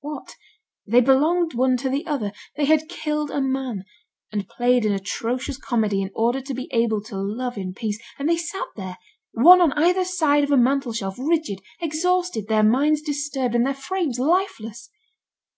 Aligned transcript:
What! 0.00 0.36
they 0.86 1.02
belonged 1.02 1.52
one 1.52 1.76
to 1.76 1.90
the 1.90 2.06
other, 2.06 2.32
they 2.56 2.64
had 2.64 2.88
killed 2.88 3.30
a 3.30 3.42
man, 3.42 3.84
and 4.32 4.48
played 4.48 4.86
an 4.86 4.94
atrocious 4.94 5.58
comedy 5.58 6.00
in 6.00 6.10
order 6.14 6.40
to 6.40 6.54
be 6.54 6.70
able 6.72 7.02
to 7.02 7.18
love 7.18 7.58
in 7.58 7.74
peace, 7.74 8.00
and 8.18 8.26
they 8.26 8.38
sat 8.38 8.64
there, 8.76 8.96
one 9.32 9.60
on 9.60 9.72
either 9.72 10.06
side 10.06 10.42
of 10.42 10.50
a 10.52 10.56
mantelshelf, 10.56 11.16
rigid, 11.18 11.60
exhausted, 11.82 12.46
their 12.48 12.62
minds 12.64 13.02
disturbed 13.02 13.54
and 13.54 13.66
their 13.66 13.74
frames 13.74 14.18
lifeless! 14.18 14.88